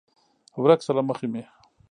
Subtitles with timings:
[0.63, 1.43] ورک شه له مخې مې!